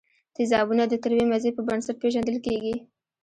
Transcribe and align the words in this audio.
تیزابونه 0.35 0.83
د 0.87 0.93
تروې 1.03 1.23
مزې 1.31 1.51
په 1.57 1.61
بنسټ 1.67 1.95
پیژندل 2.03 2.37
کیږي. 2.45 2.75